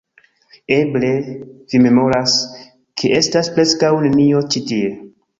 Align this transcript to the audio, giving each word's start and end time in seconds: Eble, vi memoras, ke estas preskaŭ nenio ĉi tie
Eble, 0.75 1.09
vi 1.73 1.81
memoras, 1.83 2.33
ke 3.01 3.11
estas 3.19 3.51
preskaŭ 3.59 3.91
nenio 4.07 4.41
ĉi 4.55 4.63
tie 4.73 4.89